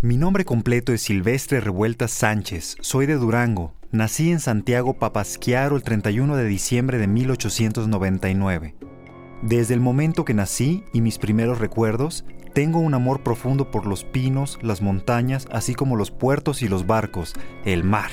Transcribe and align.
Mi 0.00 0.16
nombre 0.16 0.44
completo 0.44 0.92
es 0.92 1.02
Silvestre 1.02 1.58
Revueltas 1.60 2.12
Sánchez, 2.12 2.76
soy 2.80 3.06
de 3.06 3.14
Durango. 3.14 3.74
Nací 3.90 4.30
en 4.30 4.38
Santiago 4.38 4.94
Papasquiaro 4.94 5.74
el 5.74 5.82
31 5.82 6.36
de 6.36 6.44
diciembre 6.44 6.98
de 6.98 7.08
1899. 7.08 8.76
Desde 9.42 9.74
el 9.74 9.80
momento 9.80 10.24
que 10.24 10.34
nací 10.34 10.84
y 10.92 11.00
mis 11.00 11.18
primeros 11.18 11.58
recuerdos, 11.58 12.24
tengo 12.54 12.78
un 12.78 12.94
amor 12.94 13.24
profundo 13.24 13.72
por 13.72 13.86
los 13.86 14.04
pinos, 14.04 14.60
las 14.62 14.82
montañas, 14.82 15.48
así 15.50 15.74
como 15.74 15.96
los 15.96 16.12
puertos 16.12 16.62
y 16.62 16.68
los 16.68 16.86
barcos, 16.86 17.34
el 17.64 17.82
mar. 17.82 18.12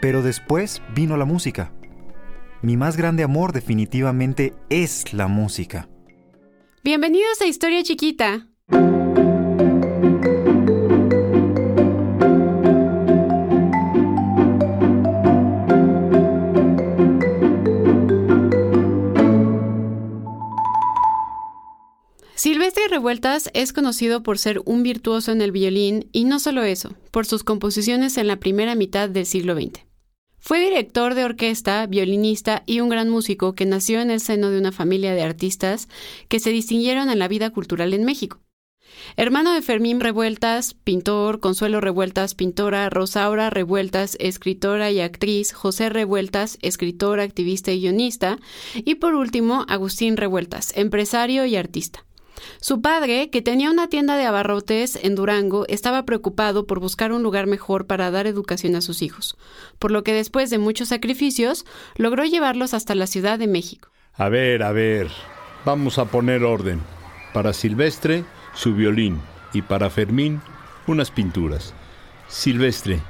Pero 0.00 0.22
después 0.22 0.80
vino 0.94 1.18
la 1.18 1.26
música. 1.26 1.72
Mi 2.62 2.78
más 2.78 2.96
grande 2.96 3.22
amor 3.22 3.52
definitivamente 3.52 4.54
es 4.70 5.12
la 5.12 5.28
música. 5.28 5.90
Bienvenidos 6.82 7.42
a 7.42 7.46
Historia 7.46 7.82
Chiquita. 7.82 8.48
Silvestre 22.76 22.98
Revueltas 22.98 23.50
es 23.54 23.72
conocido 23.72 24.22
por 24.22 24.36
ser 24.36 24.60
un 24.66 24.82
virtuoso 24.82 25.32
en 25.32 25.40
el 25.40 25.50
violín 25.50 26.10
y 26.12 26.24
no 26.24 26.38
solo 26.38 26.62
eso, 26.62 26.94
por 27.10 27.24
sus 27.24 27.42
composiciones 27.42 28.18
en 28.18 28.26
la 28.26 28.36
primera 28.36 28.74
mitad 28.74 29.08
del 29.08 29.24
siglo 29.24 29.54
XX. 29.54 29.80
Fue 30.38 30.60
director 30.60 31.14
de 31.14 31.24
orquesta, 31.24 31.86
violinista 31.86 32.64
y 32.66 32.80
un 32.80 32.90
gran 32.90 33.08
músico 33.08 33.54
que 33.54 33.64
nació 33.64 34.02
en 34.02 34.10
el 34.10 34.20
seno 34.20 34.50
de 34.50 34.58
una 34.58 34.72
familia 34.72 35.14
de 35.14 35.22
artistas 35.22 35.88
que 36.28 36.38
se 36.38 36.50
distinguieron 36.50 37.08
en 37.08 37.18
la 37.18 37.28
vida 37.28 37.48
cultural 37.48 37.94
en 37.94 38.04
México. 38.04 38.42
Hermano 39.16 39.54
de 39.54 39.62
Fermín 39.62 40.00
Revueltas, 40.00 40.74
pintor, 40.74 41.40
Consuelo 41.40 41.80
Revueltas, 41.80 42.34
pintora, 42.34 42.90
Rosaura 42.90 43.48
Revueltas, 43.48 44.18
escritora 44.20 44.90
y 44.90 45.00
actriz, 45.00 45.54
José 45.54 45.88
Revueltas, 45.88 46.58
escritor, 46.60 47.20
activista 47.20 47.72
y 47.72 47.80
guionista, 47.80 48.38
y 48.74 48.96
por 48.96 49.14
último, 49.14 49.64
Agustín 49.66 50.18
Revueltas, 50.18 50.76
empresario 50.76 51.46
y 51.46 51.56
artista. 51.56 52.05
Su 52.60 52.80
padre, 52.80 53.30
que 53.30 53.42
tenía 53.42 53.70
una 53.70 53.88
tienda 53.88 54.16
de 54.16 54.24
abarrotes 54.24 54.98
en 55.02 55.14
Durango, 55.14 55.66
estaba 55.68 56.04
preocupado 56.04 56.66
por 56.66 56.80
buscar 56.80 57.12
un 57.12 57.22
lugar 57.22 57.46
mejor 57.46 57.86
para 57.86 58.10
dar 58.10 58.26
educación 58.26 58.76
a 58.76 58.80
sus 58.80 59.02
hijos, 59.02 59.36
por 59.78 59.90
lo 59.90 60.04
que 60.04 60.12
después 60.12 60.50
de 60.50 60.58
muchos 60.58 60.88
sacrificios 60.88 61.64
logró 61.96 62.24
llevarlos 62.24 62.74
hasta 62.74 62.94
la 62.94 63.06
Ciudad 63.06 63.38
de 63.38 63.46
México. 63.46 63.90
A 64.14 64.28
ver, 64.28 64.62
a 64.62 64.72
ver, 64.72 65.10
vamos 65.64 65.98
a 65.98 66.06
poner 66.06 66.44
orden. 66.44 66.80
Para 67.32 67.52
Silvestre, 67.52 68.24
su 68.54 68.74
violín, 68.74 69.20
y 69.52 69.62
para 69.62 69.90
Fermín, 69.90 70.40
unas 70.86 71.10
pinturas. 71.10 71.74
Silvestre, 72.28 73.00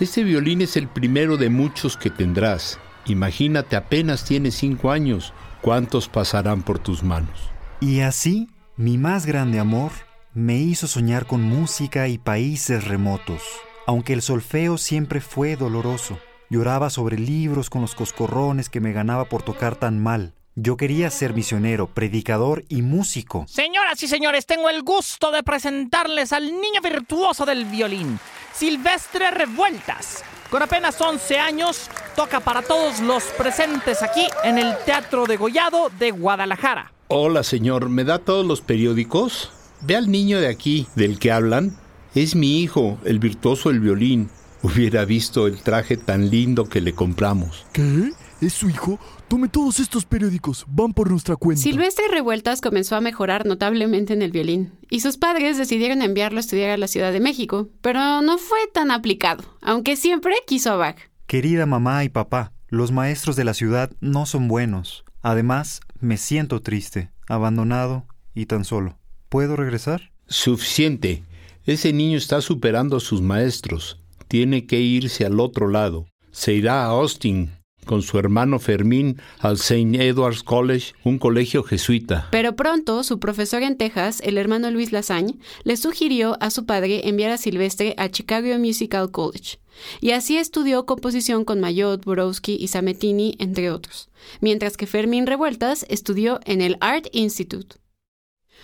este 0.00 0.24
violín 0.24 0.60
es 0.60 0.76
el 0.76 0.88
primero 0.88 1.36
de 1.36 1.50
muchos 1.50 1.96
que 1.96 2.10
tendrás. 2.10 2.78
Imagínate, 3.06 3.76
apenas 3.76 4.24
tienes 4.24 4.54
cinco 4.54 4.90
años. 4.90 5.32
¿Cuántos 5.60 6.08
pasarán 6.08 6.62
por 6.62 6.78
tus 6.78 7.02
manos? 7.02 7.50
Y 7.80 8.00
así 8.00 8.48
mi 8.76 8.98
más 8.98 9.24
grande 9.24 9.60
amor 9.60 9.92
me 10.32 10.56
hizo 10.56 10.88
soñar 10.88 11.26
con 11.26 11.42
música 11.42 12.08
y 12.08 12.18
países 12.18 12.84
remotos, 12.84 13.42
aunque 13.86 14.12
el 14.12 14.22
solfeo 14.22 14.78
siempre 14.78 15.20
fue 15.20 15.54
doloroso. 15.54 16.18
Lloraba 16.50 16.90
sobre 16.90 17.16
libros 17.16 17.70
con 17.70 17.82
los 17.82 17.94
coscorrones 17.94 18.68
que 18.68 18.80
me 18.80 18.92
ganaba 18.92 19.26
por 19.26 19.42
tocar 19.42 19.76
tan 19.76 20.02
mal. 20.02 20.34
Yo 20.56 20.76
quería 20.76 21.10
ser 21.10 21.34
misionero, 21.34 21.86
predicador 21.86 22.64
y 22.68 22.82
músico. 22.82 23.44
Señoras 23.48 24.02
y 24.02 24.08
señores, 24.08 24.44
tengo 24.44 24.68
el 24.68 24.82
gusto 24.82 25.30
de 25.30 25.44
presentarles 25.44 26.32
al 26.32 26.46
niño 26.46 26.80
virtuoso 26.82 27.46
del 27.46 27.64
violín, 27.66 28.18
Silvestre 28.52 29.30
Revueltas. 29.30 30.24
Con 30.50 30.62
apenas 30.62 31.00
11 31.00 31.38
años, 31.38 31.88
toca 32.16 32.40
para 32.40 32.62
todos 32.62 33.00
los 33.00 33.22
presentes 33.38 34.02
aquí 34.02 34.26
en 34.42 34.58
el 34.58 34.76
Teatro 34.84 35.26
de 35.26 35.36
Gollado 35.36 35.90
de 35.96 36.10
Guadalajara. 36.10 36.93
Hola, 37.08 37.42
señor, 37.42 37.90
¿me 37.90 38.02
da 38.02 38.18
todos 38.18 38.46
los 38.46 38.62
periódicos? 38.62 39.50
Ve 39.82 39.94
al 39.94 40.10
niño 40.10 40.40
de 40.40 40.48
aquí, 40.48 40.86
del 40.96 41.18
que 41.18 41.32
hablan. 41.32 41.76
Es 42.14 42.34
mi 42.34 42.62
hijo, 42.62 42.98
el 43.04 43.18
virtuoso 43.18 43.68
del 43.68 43.80
violín. 43.80 44.30
Hubiera 44.62 45.04
visto 45.04 45.46
el 45.46 45.60
traje 45.60 45.98
tan 45.98 46.30
lindo 46.30 46.64
que 46.66 46.80
le 46.80 46.94
compramos. 46.94 47.66
¿Qué? 47.74 48.10
¿Es 48.40 48.54
su 48.54 48.70
hijo? 48.70 48.98
Tome 49.28 49.48
todos 49.48 49.80
estos 49.80 50.06
periódicos, 50.06 50.64
van 50.66 50.94
por 50.94 51.10
nuestra 51.10 51.36
cuenta. 51.36 51.62
Silvestre 51.62 52.08
Revueltas 52.10 52.62
comenzó 52.62 52.96
a 52.96 53.02
mejorar 53.02 53.44
notablemente 53.44 54.14
en 54.14 54.22
el 54.22 54.32
violín, 54.32 54.72
y 54.88 55.00
sus 55.00 55.18
padres 55.18 55.58
decidieron 55.58 56.00
enviarlo 56.00 56.38
a 56.38 56.40
estudiar 56.40 56.70
a 56.70 56.78
la 56.78 56.88
Ciudad 56.88 57.12
de 57.12 57.20
México, 57.20 57.68
pero 57.82 58.22
no 58.22 58.38
fue 58.38 58.60
tan 58.72 58.90
aplicado, 58.90 59.44
aunque 59.60 59.96
siempre 59.96 60.34
quiso 60.46 60.72
a 60.72 60.76
Bach. 60.76 60.96
Querida 61.26 61.66
mamá 61.66 62.02
y 62.04 62.08
papá, 62.08 62.52
los 62.68 62.92
maestros 62.92 63.36
de 63.36 63.44
la 63.44 63.52
ciudad 63.52 63.90
no 64.00 64.24
son 64.24 64.48
buenos. 64.48 65.04
Además, 65.20 65.80
me 66.04 66.18
siento 66.18 66.60
triste, 66.60 67.10
abandonado 67.28 68.06
y 68.34 68.46
tan 68.46 68.64
solo. 68.64 68.98
¿Puedo 69.28 69.56
regresar? 69.56 70.12
Suficiente. 70.26 71.24
Ese 71.64 71.92
niño 71.92 72.18
está 72.18 72.40
superando 72.40 72.98
a 72.98 73.00
sus 73.00 73.22
maestros. 73.22 74.00
Tiene 74.28 74.66
que 74.66 74.80
irse 74.80 75.24
al 75.24 75.40
otro 75.40 75.66
lado. 75.68 76.06
Se 76.30 76.52
irá 76.52 76.84
a 76.84 76.88
Austin 76.88 77.50
con 77.84 78.02
su 78.02 78.18
hermano 78.18 78.58
Fermín 78.58 79.20
al 79.38 79.54
St. 79.54 79.94
Edward's 79.94 80.42
College, 80.42 80.94
un 81.04 81.18
colegio 81.18 81.62
jesuita. 81.62 82.28
Pero 82.30 82.56
pronto 82.56 83.02
su 83.04 83.18
profesor 83.18 83.62
en 83.62 83.76
Texas, 83.76 84.20
el 84.24 84.38
hermano 84.38 84.70
Luis 84.70 84.92
Lasagne, 84.92 85.38
le 85.62 85.76
sugirió 85.76 86.36
a 86.40 86.50
su 86.50 86.66
padre 86.66 87.08
enviar 87.08 87.30
a 87.30 87.38
Silvestre 87.38 87.94
a 87.96 88.08
Chicago 88.08 88.58
Musical 88.58 89.10
College. 89.10 89.58
Y 90.00 90.12
así 90.12 90.36
estudió 90.36 90.86
composición 90.86 91.44
con 91.44 91.60
Mayotte, 91.60 92.04
Borowski 92.04 92.56
y 92.58 92.68
Sametini, 92.68 93.36
entre 93.38 93.70
otros, 93.70 94.08
mientras 94.40 94.76
que 94.76 94.86
Fermín 94.86 95.26
Revueltas 95.26 95.84
estudió 95.88 96.40
en 96.44 96.60
el 96.60 96.76
Art 96.80 97.06
Institute. 97.12 97.76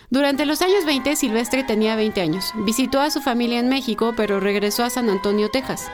Durante 0.09 0.47
los 0.47 0.63
años 0.63 0.85
20, 0.87 1.15
Silvestre 1.15 1.63
tenía 1.63 1.95
20 1.95 2.21
años. 2.21 2.53
Visitó 2.57 3.01
a 3.01 3.11
su 3.11 3.21
familia 3.21 3.61
en 3.61 3.69
México, 3.69 4.15
pero 4.17 4.41
regresó 4.41 4.83
a 4.83 4.91
San 4.91 5.11
Antonio, 5.11 5.51
Texas. 5.51 5.91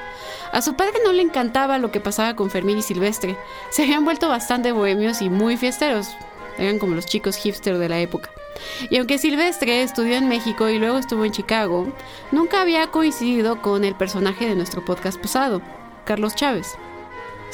A 0.52 0.62
su 0.62 0.74
padre 0.74 0.94
no 1.04 1.12
le 1.12 1.22
encantaba 1.22 1.78
lo 1.78 1.90
que 1.90 2.00
pasaba 2.00 2.34
con 2.36 2.50
Fermín 2.50 2.78
y 2.78 2.82
Silvestre. 2.82 3.36
Se 3.70 3.82
habían 3.82 4.04
vuelto 4.04 4.28
bastante 4.28 4.72
bohemios 4.72 5.20
y 5.20 5.28
muy 5.28 5.56
fiesteros. 5.56 6.08
Eran 6.56 6.78
como 6.78 6.94
los 6.94 7.06
chicos 7.06 7.36
hipster 7.36 7.76
de 7.76 7.88
la 7.88 8.00
época. 8.00 8.30
Y 8.88 8.96
aunque 8.96 9.18
Silvestre 9.18 9.82
estudió 9.82 10.14
en 10.14 10.28
México 10.28 10.68
y 10.70 10.78
luego 10.78 10.98
estuvo 10.98 11.24
en 11.24 11.32
Chicago, 11.32 11.92
nunca 12.32 12.62
había 12.62 12.86
coincidido 12.86 13.60
con 13.60 13.84
el 13.84 13.94
personaje 13.94 14.48
de 14.48 14.54
nuestro 14.54 14.84
podcast 14.84 15.20
pasado, 15.20 15.60
Carlos 16.04 16.34
Chávez. 16.34 16.78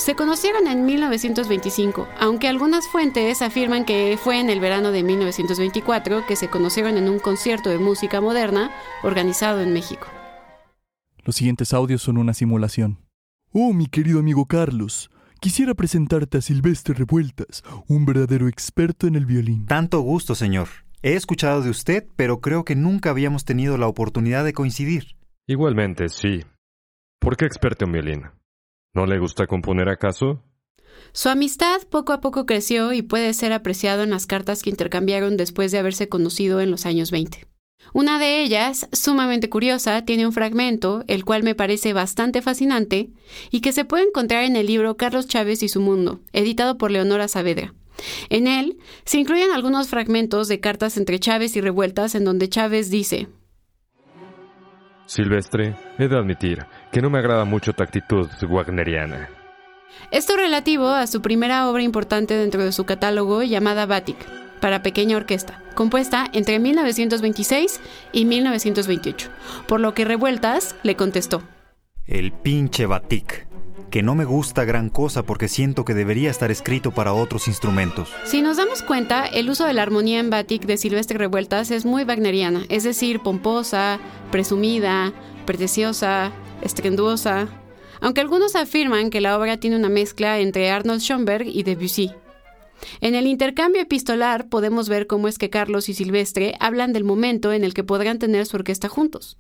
Se 0.02 0.16
conocieron 0.16 0.66
en 0.66 0.84
1925, 0.84 2.08
aunque 2.18 2.48
algunas 2.48 2.88
fuentes 2.88 3.40
afirman 3.40 3.84
que 3.84 4.18
fue 4.20 4.40
en 4.40 4.50
el 4.50 4.58
verano 4.58 4.90
de 4.90 5.04
1924 5.04 6.26
que 6.26 6.34
se 6.34 6.48
conocieron 6.48 6.96
en 6.96 7.08
un 7.08 7.20
concierto 7.20 7.70
de 7.70 7.78
música 7.78 8.20
moderna 8.20 8.72
organizado 9.04 9.60
en 9.60 9.72
México. 9.72 10.08
Los 11.24 11.36
siguientes 11.36 11.72
audios 11.72 12.02
son 12.02 12.18
una 12.18 12.34
simulación. 12.34 12.98
Oh, 13.52 13.72
mi 13.72 13.86
querido 13.86 14.18
amigo 14.18 14.46
Carlos, 14.46 15.08
quisiera 15.38 15.72
presentarte 15.72 16.38
a 16.38 16.40
Silvestre 16.40 16.94
Revueltas, 16.94 17.62
un 17.86 18.04
verdadero 18.04 18.48
experto 18.48 19.06
en 19.06 19.14
el 19.14 19.24
violín. 19.24 19.66
Tanto 19.66 20.00
gusto, 20.00 20.34
señor. 20.34 20.66
He 21.02 21.14
escuchado 21.14 21.62
de 21.62 21.70
usted, 21.70 22.08
pero 22.16 22.40
creo 22.40 22.64
que 22.64 22.74
nunca 22.74 23.10
habíamos 23.10 23.44
tenido 23.44 23.78
la 23.78 23.86
oportunidad 23.86 24.44
de 24.44 24.52
coincidir. 24.52 25.14
Igualmente, 25.46 26.08
sí. 26.08 26.42
¿Por 27.20 27.36
qué 27.36 27.44
experto 27.44 27.84
en 27.84 27.92
violín? 27.92 28.41
¿No 28.94 29.06
le 29.06 29.18
gusta 29.18 29.46
componer 29.46 29.88
acaso? 29.88 30.42
Su 31.12 31.30
amistad 31.30 31.80
poco 31.90 32.12
a 32.12 32.20
poco 32.20 32.44
creció 32.44 32.92
y 32.92 33.02
puede 33.02 33.32
ser 33.32 33.52
apreciado 33.52 34.02
en 34.02 34.10
las 34.10 34.26
cartas 34.26 34.62
que 34.62 34.70
intercambiaron 34.70 35.36
después 35.36 35.72
de 35.72 35.78
haberse 35.78 36.08
conocido 36.08 36.60
en 36.60 36.70
los 36.70 36.84
años 36.84 37.10
20. 37.10 37.46
Una 37.94 38.18
de 38.18 38.42
ellas, 38.42 38.88
sumamente 38.92 39.48
curiosa, 39.48 40.04
tiene 40.04 40.26
un 40.26 40.32
fragmento, 40.32 41.04
el 41.08 41.24
cual 41.24 41.42
me 41.42 41.54
parece 41.54 41.92
bastante 41.92 42.40
fascinante, 42.40 43.10
y 43.50 43.60
que 43.60 43.72
se 43.72 43.84
puede 43.84 44.04
encontrar 44.04 44.44
en 44.44 44.56
el 44.56 44.66
libro 44.66 44.96
Carlos 44.96 45.26
Chávez 45.26 45.62
y 45.62 45.68
su 45.68 45.80
mundo, 45.80 46.20
editado 46.32 46.78
por 46.78 46.90
Leonora 46.90 47.28
Saavedra. 47.28 47.74
En 48.30 48.46
él 48.46 48.78
se 49.04 49.18
incluyen 49.18 49.50
algunos 49.52 49.88
fragmentos 49.88 50.48
de 50.48 50.60
cartas 50.60 50.96
entre 50.96 51.18
Chávez 51.18 51.56
y 51.56 51.60
Revueltas 51.60 52.14
en 52.14 52.24
donde 52.24 52.48
Chávez 52.48 52.90
dice 52.90 53.28
Silvestre, 55.06 55.74
he 55.98 56.08
de 56.08 56.16
admitir 56.16 56.58
que 56.92 57.02
no 57.02 57.10
me 57.10 57.18
agrada 57.18 57.44
mucho 57.44 57.72
tu 57.72 57.82
actitud 57.82 58.28
wagneriana. 58.48 59.28
Esto 60.10 60.36
relativo 60.36 60.88
a 60.88 61.06
su 61.06 61.22
primera 61.22 61.68
obra 61.68 61.82
importante 61.82 62.34
dentro 62.34 62.62
de 62.62 62.72
su 62.72 62.84
catálogo 62.84 63.42
llamada 63.42 63.86
Batik, 63.86 64.18
para 64.60 64.82
pequeña 64.82 65.16
orquesta, 65.16 65.60
compuesta 65.74 66.28
entre 66.32 66.58
1926 66.58 67.80
y 68.12 68.24
1928, 68.26 69.30
por 69.66 69.80
lo 69.80 69.94
que 69.94 70.04
Revueltas 70.04 70.76
le 70.82 70.94
contestó. 70.94 71.42
El 72.06 72.32
pinche 72.32 72.86
Batik. 72.86 73.46
que 73.90 74.02
no 74.02 74.14
me 74.14 74.24
gusta 74.24 74.64
gran 74.64 74.88
cosa 74.88 75.22
porque 75.22 75.48
siento 75.48 75.84
que 75.84 75.92
debería 75.92 76.30
estar 76.30 76.50
escrito 76.50 76.92
para 76.92 77.12
otros 77.12 77.46
instrumentos. 77.46 78.10
Si 78.24 78.40
nos 78.40 78.56
damos 78.56 78.82
cuenta, 78.82 79.26
el 79.26 79.50
uso 79.50 79.66
de 79.66 79.74
la 79.74 79.82
armonía 79.82 80.18
en 80.18 80.30
Batik 80.30 80.64
de 80.64 80.78
Silvestre 80.78 81.18
Revueltas 81.18 81.70
es 81.70 81.84
muy 81.84 82.04
wagneriana, 82.04 82.62
es 82.70 82.84
decir, 82.84 83.20
pomposa, 83.20 83.98
presumida, 84.30 85.12
preciosa, 85.44 86.32
estrenduosa, 86.62 87.48
aunque 88.00 88.20
algunos 88.20 88.56
afirman 88.56 89.10
que 89.10 89.20
la 89.20 89.36
obra 89.38 89.58
tiene 89.58 89.76
una 89.76 89.88
mezcla 89.88 90.38
entre 90.40 90.70
Arnold 90.70 91.00
Schoenberg 91.00 91.46
y 91.46 91.62
Debussy. 91.62 92.10
En 93.00 93.14
el 93.14 93.26
intercambio 93.26 93.80
epistolar 93.80 94.48
podemos 94.48 94.88
ver 94.88 95.06
cómo 95.06 95.28
es 95.28 95.38
que 95.38 95.50
Carlos 95.50 95.88
y 95.88 95.94
Silvestre 95.94 96.56
hablan 96.60 96.92
del 96.92 97.04
momento 97.04 97.52
en 97.52 97.64
el 97.64 97.74
que 97.74 97.84
podrán 97.84 98.18
tener 98.18 98.46
su 98.46 98.56
orquesta 98.56 98.88
juntos. 98.88 99.36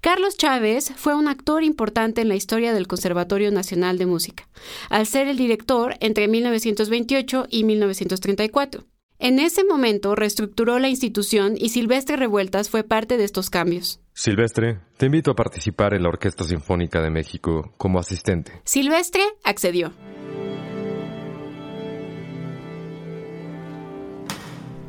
Carlos 0.00 0.36
Chávez 0.36 0.92
fue 0.96 1.14
un 1.14 1.28
actor 1.28 1.64
importante 1.64 2.20
en 2.20 2.28
la 2.28 2.36
historia 2.36 2.72
del 2.72 2.86
Conservatorio 2.86 3.50
Nacional 3.50 3.98
de 3.98 4.06
Música, 4.06 4.48
al 4.90 5.06
ser 5.06 5.28
el 5.28 5.36
director 5.36 5.96
entre 6.00 6.28
1928 6.28 7.46
y 7.50 7.64
1934. 7.64 8.84
En 9.20 9.38
ese 9.38 9.64
momento 9.64 10.16
reestructuró 10.16 10.78
la 10.80 10.88
institución 10.88 11.54
y 11.56 11.68
Silvestre 11.68 12.16
Revueltas 12.16 12.68
fue 12.68 12.82
parte 12.82 13.16
de 13.16 13.24
estos 13.24 13.48
cambios. 13.48 14.00
Silvestre, 14.12 14.80
te 14.96 15.06
invito 15.06 15.30
a 15.30 15.34
participar 15.34 15.94
en 15.94 16.02
la 16.02 16.08
Orquesta 16.08 16.44
Sinfónica 16.44 17.00
de 17.00 17.10
México 17.10 17.72
como 17.76 18.00
asistente. 18.00 18.60
Silvestre 18.64 19.22
accedió. 19.44 19.92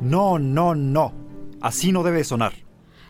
No, 0.00 0.38
no, 0.38 0.74
no. 0.74 1.14
Así 1.60 1.92
no 1.92 2.02
debe 2.02 2.24
sonar. 2.24 2.65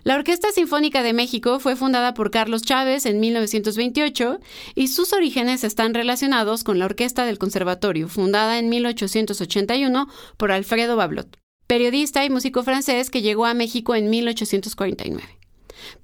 La 0.07 0.15
Orquesta 0.15 0.53
Sinfónica 0.53 1.03
de 1.03 1.13
México 1.13 1.59
fue 1.59 1.75
fundada 1.75 2.15
por 2.15 2.31
Carlos 2.31 2.63
Chávez 2.63 3.07
en 3.07 3.19
1928 3.19 4.39
y 4.77 4.87
sus 4.87 5.13
orígenes 5.13 5.65
están 5.65 5.95
relacionados 5.95 6.63
con 6.63 6.79
la 6.79 6.85
Orquesta 6.85 7.25
del 7.25 7.39
Conservatorio, 7.39 8.07
fundada 8.07 8.61
en 8.61 8.69
1881 8.69 10.07
por 10.37 10.53
Alfredo 10.53 10.95
Bablot, 10.95 11.37
periodista 11.67 12.25
y 12.25 12.31
músico 12.31 12.63
francés 12.63 13.11
que 13.11 13.21
llegó 13.21 13.47
a 13.47 13.55
México 13.55 13.97
en 13.97 14.09
1849. 14.09 15.27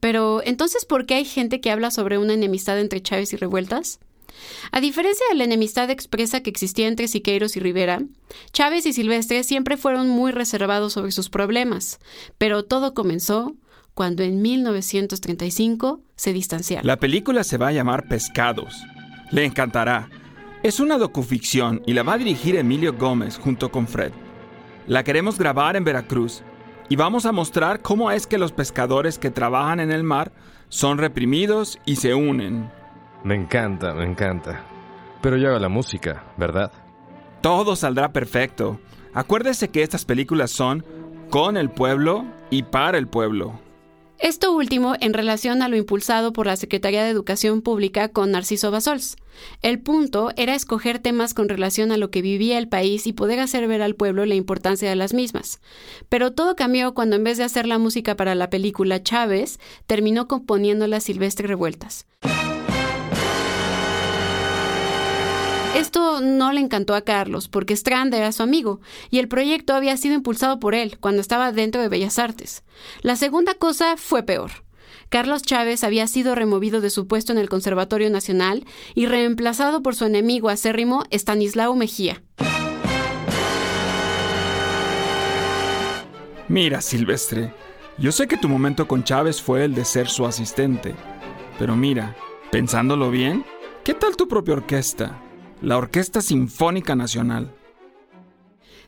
Pero, 0.01 0.43
¿entonces 0.45 0.85
por 0.85 1.07
qué 1.07 1.15
hay 1.15 1.25
gente 1.25 1.61
que 1.61 1.71
habla 1.71 1.93
sobre 1.93 2.19
una 2.19 2.35
enemistad 2.35 2.81
entre 2.81 3.03
Chávez 3.03 3.33
y 3.33 3.37
revueltas? 3.37 4.01
A 4.73 4.81
diferencia 4.81 5.25
de 5.31 5.37
la 5.37 5.45
enemistad 5.45 5.91
expresa 5.91 6.43
que 6.43 6.51
existía 6.51 6.89
entre 6.89 7.07
Siqueiros 7.07 7.57
y 7.57 7.61
Rivera, 7.61 8.03
Chávez 8.53 8.85
y 8.85 8.95
Silvestre 8.95 9.45
siempre 9.45 9.77
fueron 9.77 10.09
muy 10.09 10.33
reservados 10.33 10.95
sobre 10.95 11.13
sus 11.13 11.29
problemas, 11.29 12.01
pero 12.37 12.65
todo 12.65 12.95
comenzó 12.95 13.55
cuando 13.95 14.23
en 14.23 14.41
1935 14.43 16.01
se 16.17 16.33
distanciaron. 16.33 16.87
La 16.87 16.97
película 16.97 17.45
se 17.45 17.59
va 17.59 17.69
a 17.69 17.73
llamar 17.73 18.09
Pescados. 18.09 18.83
Le 19.31 19.45
encantará. 19.45 20.09
Es 20.63 20.81
una 20.81 20.97
docuficción 20.97 21.83
y 21.87 21.93
la 21.93 22.03
va 22.03 22.15
a 22.15 22.19
dirigir 22.19 22.57
Emilio 22.57 22.93
Gómez 22.95 23.39
junto 23.39 23.71
con 23.71 23.87
Fred. 23.89 24.13
La 24.87 25.05
queremos 25.05 25.39
grabar 25.39 25.77
en 25.77 25.85
Veracruz 25.85 26.43
y 26.89 26.97
vamos 26.97 27.27
a 27.27 27.33
mostrar 27.33 27.81
cómo 27.81 28.11
es 28.11 28.27
que 28.27 28.39
los 28.39 28.53
pescadores 28.53 29.19
que 29.19 29.31
trabajan 29.31 29.81
en 29.81 29.91
el 29.91 30.05
mar 30.05 30.33
son 30.69 30.99
reprimidos 30.99 31.79
y 31.85 31.97
se 31.97 32.15
unen. 32.15 32.71
Me 33.25 33.35
encanta, 33.35 33.95
me 33.95 34.05
encanta. 34.05 34.65
Pero 35.21 35.37
ya 35.37 35.51
la 35.51 35.69
música, 35.69 36.25
¿verdad? 36.37 36.73
Todo 37.41 37.77
saldrá 37.77 38.13
perfecto. 38.13 38.81
Acuérdese 39.15 39.69
que 39.69 39.83
estas 39.83 40.05
películas 40.05 40.51
son 40.51 40.85
con 41.31 41.57
el 41.57 41.71
pueblo 41.71 42.25
y 42.51 42.65
para 42.65 42.99
el 42.99 43.09
pueblo. 43.09 43.61
Esto 44.23 44.53
último 44.53 44.95
en 45.01 45.15
relación 45.15 45.63
a 45.63 45.69
lo 45.69 45.77
impulsado 45.77 46.33
por 46.33 46.47
la 46.47 46.55
Secretaría 46.55 47.03
de 47.03 47.11
Educación 47.11 47.61
Pública 47.61 48.11
con 48.11 48.31
Narciso 48.31 48.71
Basols. 48.71 49.17
El 49.63 49.81
punto 49.81 50.31
era 50.37 50.55
escoger 50.55 51.01
temas 51.01 51.35
con 51.35 51.49
relación 51.49 51.91
a 51.91 51.97
lo 51.97 52.13
que 52.13 52.23
vivía 52.23 52.59
el 52.59 52.69
país 52.69 53.09
y 53.09 53.13
poder 53.13 53.41
hacer 53.41 53.67
ver 53.67 53.83
al 53.83 53.97
pueblo 53.97 54.25
la 54.25 54.37
importancia 54.37 54.89
de 54.89 54.95
las 54.95 55.13
mismas. 55.13 55.61
Pero 56.09 56.31
todo 56.31 56.55
cambió 56.55 56.95
cuando 56.95 57.17
en 57.17 57.25
vez 57.25 57.37
de 57.37 57.43
hacer 57.43 57.67
la 57.67 57.79
música 57.79 58.15
para 58.15 58.37
la 58.37 58.49
película 58.49 59.03
Chávez, 59.03 59.59
terminó 59.89 60.29
componiéndola 60.29 61.01
Silvestre 61.01 61.49
Revueltas. 61.49 62.07
Esto 65.75 66.21
no 66.21 66.53
le 66.53 66.61
encantó 66.61 66.95
a 66.95 67.01
Carlos, 67.01 67.49
porque 67.49 67.73
Strand 67.73 68.13
era 68.13 68.31
su 68.33 68.43
amigo, 68.43 68.81
y 69.11 69.21
el 69.21 69.29
proyecto 69.29 69.75
había 69.75 69.97
sido 69.97 70.15
impulsado 70.15 70.61
por 70.61 70.75
él 70.75 70.99
cuando 71.01 71.23
estaba 71.23 71.51
dentro 71.51 71.81
de 71.81 71.89
Bellas 71.89 72.19
Artes. 72.19 72.63
La 73.01 73.17
segunda 73.17 73.55
cosa 73.55 73.97
fue 73.97 74.23
peor. 74.23 74.51
Carlos 75.09 75.43
Chávez 75.43 75.83
había 75.83 76.07
sido 76.09 76.35
removido 76.35 76.83
de 76.83 76.91
su 76.91 77.07
puesto 77.07 77.33
en 77.33 77.39
el 77.39 77.49
Conservatorio 77.49 78.11
Nacional 78.11 78.67
y 78.95 79.07
reemplazado 79.07 79.83
por 79.83 79.95
su 79.95 80.05
enemigo 80.05 80.51
acérrimo 80.51 81.05
Estanislao 81.11 81.75
Mejía. 81.75 82.23
Mira, 86.49 86.83
Silvestre, 86.83 87.55
yo 87.97 88.13
sé 88.13 88.29
que 88.29 88.37
tu 88.37 88.49
momento 88.49 88.87
con 88.87 89.05
Chávez 89.05 89.41
fue 89.41 89.65
el 89.65 89.75
de 89.75 89.87
ser 89.87 90.09
su 90.09 90.27
asistente, 90.27 90.95
pero 91.59 91.77
mira, 91.77 92.15
pensándolo 92.51 93.11
bien, 93.11 93.45
¿qué 93.85 93.95
tal 93.95 94.17
tu 94.17 94.29
propia 94.29 94.55
orquesta? 94.55 95.19
La 95.63 95.79
Orquesta 95.79 96.21
Sinfónica 96.21 96.97
Nacional. 96.97 97.55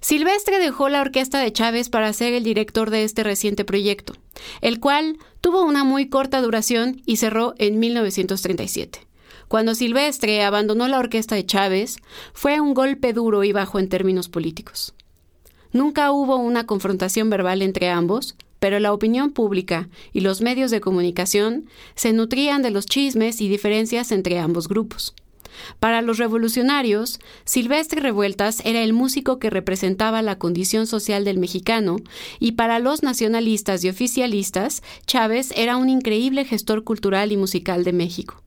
Silvestre 0.00 0.59
dejó 0.59 0.88
la 0.88 1.00
orquesta 1.00 1.38
de 1.38 1.53
Chávez 1.53 1.88
para 1.88 2.12
ser 2.12 2.35
el 2.35 2.43
director 2.43 2.91
de 2.91 3.05
este 3.05 3.23
reciente 3.23 3.65
proyecto, 3.65 4.15
el 4.61 4.81
cual 4.81 5.19
tuvo 5.41 5.62
una 5.62 5.85
muy 5.85 6.09
corta 6.09 6.43
duración 6.43 7.00
y 7.06 7.17
cerró 7.17 7.55
en 7.59 7.79
1937. 7.79 9.06
Cuando 9.47 9.75
Silvestre 9.75 10.43
abandonó 10.43 10.88
la 10.88 10.99
orquesta 10.99 11.37
de 11.37 11.47
Chávez, 11.47 11.99
fue 12.32 12.61
un 12.61 12.75
golpe 12.75 13.12
duro 13.12 13.44
y 13.44 13.53
bajo 13.53 13.79
en 13.79 13.88
términos 13.88 14.29
políticos. 14.29 14.94
Nunca 15.73 16.11
hubo 16.11 16.37
una 16.37 16.67
confrontación 16.67 17.31
verbal 17.31 17.62
entre 17.62 17.88
ambos, 17.88 18.35
pero 18.59 18.81
la 18.81 18.93
opinión 18.93 19.31
pública 19.31 19.88
y 20.12 20.21
los 20.21 20.41
medios 20.41 20.71
de 20.71 20.81
comunicación 20.81 21.67
se 21.94 22.12
nutrían 22.12 22.62
de 22.62 22.71
los 22.71 22.87
chismes 22.87 23.41
y 23.41 23.49
diferencias 23.49 24.11
entre 24.11 24.38
ambos 24.38 24.69
grupos. 24.69 25.15
Para 25.81 26.03
los 26.03 26.19
revolucionarios, 26.19 27.21
Silvestre 27.45 28.01
Revueltas 28.01 28.61
era 28.65 28.83
el 28.83 28.93
músico 28.93 29.39
que 29.39 29.51
representaba 29.51 30.23
la 30.23 30.39
condición 30.39 30.87
social 30.87 31.25
del 31.25 31.39
mexicano, 31.39 31.97
y 32.41 32.53
para 32.53 32.79
los 32.79 33.03
nacionalistas 33.03 33.85
y 33.85 33.89
oficialistas, 33.89 34.83
Chávez 35.06 35.53
era 35.56 35.77
un 35.77 35.89
increíble 35.89 36.45
gestor 36.45 36.85
cultural 36.85 37.33
y 37.33 37.37
musical 37.37 37.85
de 37.85 37.93
México. 37.93 38.43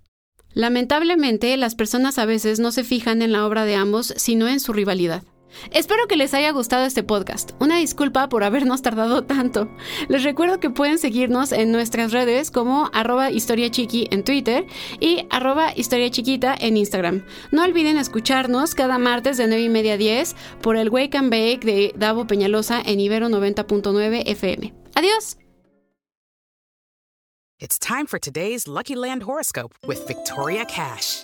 Lamentablemente, 0.53 1.55
las 1.57 1.75
personas 1.75 2.17
a 2.17 2.25
veces 2.25 2.59
no 2.59 2.71
se 2.71 2.83
fijan 2.83 3.21
en 3.21 3.31
la 3.31 3.45
obra 3.45 3.65
de 3.65 3.75
ambos, 3.75 4.13
sino 4.17 4.47
en 4.47 4.59
su 4.59 4.73
rivalidad. 4.73 5.23
Espero 5.71 6.07
que 6.07 6.15
les 6.15 6.33
haya 6.33 6.51
gustado 6.51 6.85
este 6.85 7.03
podcast. 7.03 7.51
Una 7.59 7.77
disculpa 7.77 8.29
por 8.29 8.43
habernos 8.43 8.81
tardado 8.81 9.23
tanto. 9.23 9.69
Les 10.07 10.23
recuerdo 10.23 10.59
que 10.59 10.69
pueden 10.69 10.97
seguirnos 10.97 11.51
en 11.51 11.71
nuestras 11.71 12.11
redes 12.11 12.51
como 12.51 12.89
arroba 12.93 13.31
historiachiqui 13.31 14.07
en 14.11 14.23
Twitter 14.23 14.65
y 14.99 15.25
arroba 15.29 15.73
historiachiquita 15.75 16.55
en 16.59 16.77
Instagram. 16.77 17.25
No 17.51 17.63
olviden 17.63 17.97
escucharnos 17.97 18.75
cada 18.75 18.97
martes 18.97 19.37
de 19.37 19.47
9 19.47 19.63
y 19.63 19.69
media 19.69 19.93
a 19.93 19.97
10 19.97 20.35
por 20.61 20.77
el 20.77 20.89
Wake 20.89 21.17
and 21.17 21.29
Bake 21.29 21.65
de 21.65 21.93
Davo 21.95 22.27
Peñalosa 22.27 22.81
en 22.85 22.99
Ibero 22.99 23.27
90.9 23.29 24.23
FM. 24.25 24.73
Adiós. 24.95 25.37
It's 27.59 27.79
time 27.79 28.05
for 28.05 28.19
today's 28.19 28.67
Lucky 28.67 28.95
Land 28.95 29.23
horoscope 29.23 29.73
with 29.87 30.05
Victoria 30.07 30.63
Cash. 30.65 31.23